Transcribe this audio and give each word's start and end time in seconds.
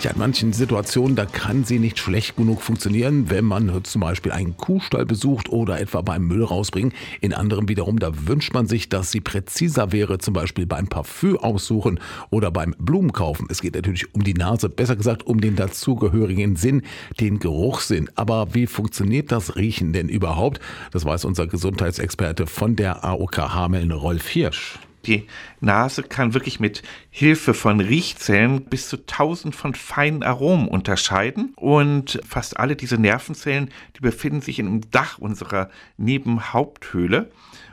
Ja, 0.00 0.12
in 0.12 0.18
manchen 0.18 0.52
Situationen, 0.52 1.16
da 1.16 1.26
kann 1.26 1.64
sie 1.64 1.80
nicht 1.80 1.98
schlecht 1.98 2.36
genug 2.36 2.62
funktionieren, 2.62 3.30
wenn 3.30 3.44
man 3.44 3.82
zum 3.82 4.00
Beispiel 4.00 4.30
einen 4.30 4.56
Kuhstall 4.56 5.04
besucht 5.04 5.48
oder 5.48 5.80
etwa 5.80 6.02
beim 6.02 6.24
Müll 6.24 6.44
rausbringen. 6.44 6.92
In 7.20 7.34
anderen 7.34 7.68
wiederum, 7.68 7.98
da 7.98 8.12
wünscht 8.28 8.54
man 8.54 8.68
sich, 8.68 8.88
dass 8.88 9.10
sie 9.10 9.20
präziser 9.20 9.90
wäre, 9.90 10.18
zum 10.18 10.34
Beispiel 10.34 10.66
beim 10.66 10.86
Parfüm 10.86 11.36
aussuchen 11.36 11.98
oder 12.30 12.52
beim 12.52 12.76
Blumenkaufen. 12.78 13.48
Es 13.50 13.60
geht 13.60 13.74
natürlich 13.74 14.14
um 14.14 14.22
die 14.22 14.34
Nase, 14.34 14.68
besser 14.68 14.94
gesagt 14.94 15.26
um 15.26 15.40
den 15.40 15.56
dazugehörigen 15.56 16.54
Sinn, 16.54 16.82
den 17.18 17.40
Geruchssinn. 17.40 18.08
Aber 18.14 18.54
wie 18.54 18.68
funktioniert 18.68 19.32
das 19.32 19.56
Riechen 19.56 19.92
denn 19.92 20.08
überhaupt? 20.08 20.60
Das 20.92 21.04
weiß 21.04 21.24
unser 21.24 21.48
Gesundheitsexperte 21.48 22.46
von 22.46 22.76
der 22.76 23.04
AOK 23.04 23.38
Hameln, 23.38 23.90
Rolf 23.90 24.28
Hirsch. 24.28 24.78
Die 25.06 25.26
Nase 25.60 26.02
kann 26.02 26.34
wirklich 26.34 26.60
mit 26.60 26.82
Hilfe 27.10 27.54
von 27.54 27.80
Riechzellen 27.80 28.64
bis 28.64 28.88
zu 28.88 28.96
1000 28.96 29.54
von 29.54 29.74
feinen 29.74 30.22
Aromen 30.22 30.68
unterscheiden 30.68 31.52
und 31.56 32.20
fast 32.26 32.58
alle 32.58 32.76
diese 32.76 32.98
Nervenzellen, 32.98 33.70
die 33.96 34.00
befinden 34.00 34.40
sich 34.40 34.58
im 34.58 34.90
Dach 34.90 35.18
unserer 35.18 35.70
Nebenhaupthöhle. 35.96 37.30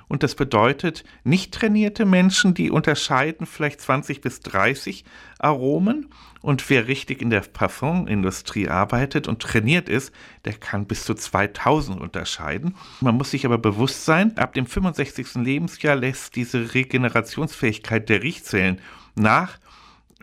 Und 0.07 0.23
das 0.23 0.35
bedeutet, 0.35 1.03
nicht 1.23 1.53
trainierte 1.53 2.05
Menschen, 2.05 2.53
die 2.53 2.69
unterscheiden 2.69 3.45
vielleicht 3.45 3.81
20 3.81 4.21
bis 4.21 4.39
30 4.41 5.03
Aromen. 5.39 6.09
Und 6.41 6.69
wer 6.69 6.87
richtig 6.87 7.21
in 7.21 7.31
der 7.31 7.41
Parfumindustrie 7.41 8.69
arbeitet 8.69 9.27
und 9.27 9.41
trainiert 9.41 9.89
ist, 9.89 10.13
der 10.45 10.53
kann 10.53 10.85
bis 10.85 11.03
zu 11.03 11.15
2000 11.15 11.99
unterscheiden. 11.99 12.75
Man 13.01 13.15
muss 13.15 13.31
sich 13.31 13.45
aber 13.45 13.57
bewusst 13.57 14.05
sein, 14.05 14.37
ab 14.37 14.53
dem 14.53 14.67
65. 14.67 15.35
Lebensjahr 15.35 15.95
lässt 15.95 16.35
diese 16.35 16.73
Regenerationsfähigkeit 16.75 18.07
der 18.09 18.21
Riechzellen 18.21 18.79
nach. 19.15 19.57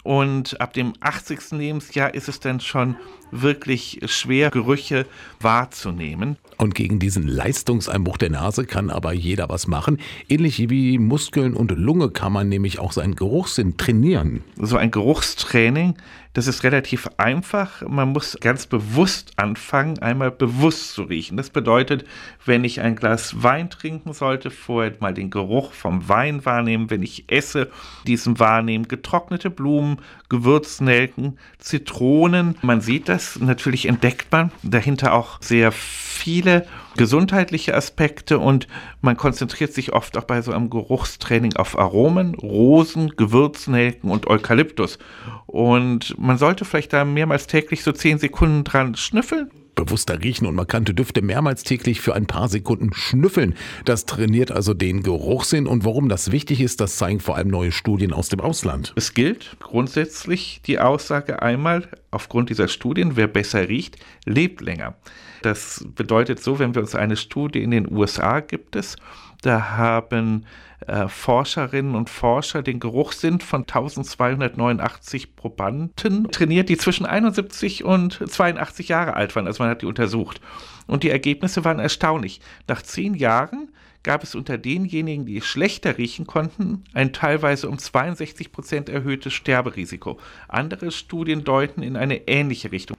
Und 0.04 0.60
ab 0.60 0.72
dem 0.72 0.94
80. 1.00 1.52
Lebensjahr 1.52 2.14
ist 2.14 2.28
es 2.28 2.40
dann 2.40 2.60
schon 2.60 2.96
wirklich 3.32 4.00
schwer, 4.06 4.50
Gerüche 4.50 5.06
wahrzunehmen. 5.40 6.36
Und 6.58 6.74
gegen 6.76 7.00
diesen 7.00 7.26
Leistungseinbruch 7.26 8.18
der 8.18 8.30
Nase 8.30 8.64
kann 8.66 8.90
aber 8.90 9.12
jeder 9.12 9.48
was 9.48 9.66
machen. 9.66 9.98
Ähnlich 10.28 10.70
wie 10.70 10.98
Muskeln 10.98 11.54
und 11.54 11.72
Lunge 11.72 12.10
kann 12.10 12.32
man 12.32 12.48
nämlich 12.48 12.78
auch 12.78 12.92
seinen 12.92 13.16
Geruchssinn 13.16 13.76
trainieren. 13.76 14.44
So 14.56 14.76
ein 14.76 14.92
Geruchstraining, 14.92 15.96
das 16.34 16.46
ist 16.46 16.62
relativ 16.62 17.08
einfach. 17.18 17.82
Man 17.86 18.10
muss 18.10 18.38
ganz 18.40 18.66
bewusst 18.66 19.32
anfangen, 19.36 19.98
einmal 19.98 20.30
bewusst 20.30 20.92
zu 20.92 21.02
riechen. 21.02 21.36
Das 21.36 21.50
bedeutet, 21.50 22.04
wenn 22.46 22.64
ich 22.64 22.80
ein 22.80 22.96
Glas 22.96 23.42
Wein 23.42 23.68
trinken 23.68 24.12
sollte, 24.12 24.50
vorher 24.50 24.94
mal 25.00 25.12
den 25.12 25.30
Geruch 25.30 25.72
vom 25.72 26.08
Wein 26.08 26.44
wahrnehmen. 26.46 26.90
Wenn 26.90 27.02
ich 27.02 27.24
esse, 27.26 27.70
diesen 28.06 28.38
wahrnehmen. 28.38 28.88
Getrocknete 28.88 29.50
Blumen, 29.50 29.98
Gewürznelken, 30.30 31.38
Zitronen. 31.58 32.56
Man 32.62 32.80
sieht 32.80 33.08
das 33.08 33.21
das 33.22 33.40
natürlich 33.40 33.86
entdeckt 33.86 34.30
man 34.32 34.50
dahinter 34.62 35.14
auch 35.14 35.38
sehr 35.40 35.72
viele 35.72 36.66
gesundheitliche 36.96 37.74
Aspekte 37.74 38.38
und 38.38 38.66
man 39.00 39.16
konzentriert 39.16 39.72
sich 39.72 39.92
oft 39.92 40.16
auch 40.18 40.24
bei 40.24 40.42
so 40.42 40.52
einem 40.52 40.70
Geruchstraining 40.70 41.56
auf 41.56 41.78
Aromen, 41.78 42.34
Rosen, 42.34 43.16
Gewürznelken 43.16 44.10
und 44.10 44.26
Eukalyptus. 44.26 44.98
Und 45.46 46.18
man 46.18 46.36
sollte 46.36 46.64
vielleicht 46.64 46.92
da 46.92 47.04
mehrmals 47.04 47.46
täglich 47.46 47.82
so 47.82 47.92
zehn 47.92 48.18
Sekunden 48.18 48.64
dran 48.64 48.94
schnüffeln 48.94 49.50
bewusster 49.74 50.22
riechen 50.22 50.46
und 50.46 50.54
markante 50.54 50.94
Düfte 50.94 51.22
mehrmals 51.22 51.62
täglich 51.62 52.00
für 52.00 52.14
ein 52.14 52.26
paar 52.26 52.48
Sekunden 52.48 52.92
schnüffeln. 52.92 53.54
Das 53.84 54.06
trainiert 54.06 54.50
also 54.50 54.74
den 54.74 55.02
Geruchssinn 55.02 55.66
und 55.66 55.84
warum 55.84 56.08
das 56.08 56.32
wichtig 56.32 56.60
ist, 56.60 56.80
das 56.80 56.96
zeigen 56.96 57.20
vor 57.20 57.36
allem 57.36 57.48
neue 57.48 57.72
Studien 57.72 58.12
aus 58.12 58.28
dem 58.28 58.40
Ausland. 58.40 58.92
Es 58.96 59.14
gilt 59.14 59.56
grundsätzlich 59.60 60.60
die 60.66 60.78
Aussage 60.78 61.42
einmal 61.42 61.88
aufgrund 62.10 62.50
dieser 62.50 62.68
Studien, 62.68 63.16
wer 63.16 63.26
besser 63.26 63.68
riecht, 63.68 63.96
lebt 64.24 64.60
länger. 64.60 64.94
Das 65.42 65.84
bedeutet 65.96 66.42
so, 66.42 66.58
wenn 66.58 66.74
wir 66.74 66.82
uns 66.82 66.94
eine 66.94 67.16
Studie 67.16 67.62
in 67.62 67.72
den 67.72 67.90
USA 67.90 68.40
gibt 68.40 68.76
es, 68.76 68.96
da 69.42 69.76
haben 69.76 70.46
äh, 70.86 71.08
Forscherinnen 71.08 71.94
und 71.94 72.08
Forscher 72.08 72.62
den 72.62 72.80
Geruchssinn 72.80 73.40
von 73.40 73.62
1289 73.62 75.36
Probanden 75.36 75.92
trainiert, 75.96 76.68
die 76.68 76.76
zwischen 76.76 77.06
71 77.06 77.84
und 77.84 78.22
82 78.26 78.88
Jahre 78.88 79.14
alt 79.14 79.34
waren. 79.36 79.46
Also 79.46 79.62
man 79.62 79.70
hat 79.70 79.82
die 79.82 79.86
untersucht. 79.86 80.40
Und 80.86 81.02
die 81.02 81.10
Ergebnisse 81.10 81.64
waren 81.64 81.78
erstaunlich. 81.78 82.40
Nach 82.68 82.82
zehn 82.82 83.14
Jahren 83.14 83.68
gab 84.02 84.22
es 84.22 84.34
unter 84.34 84.58
denjenigen, 84.58 85.26
die 85.26 85.40
schlechter 85.40 85.98
riechen 85.98 86.26
konnten, 86.26 86.84
ein 86.92 87.12
teilweise 87.12 87.68
um 87.68 87.78
62 87.78 88.50
Prozent 88.50 88.88
erhöhtes 88.88 89.32
Sterberisiko. 89.32 90.18
Andere 90.48 90.90
Studien 90.90 91.44
deuten 91.44 91.82
in 91.82 91.96
eine 91.96 92.28
ähnliche 92.28 92.72
Richtung. 92.72 92.96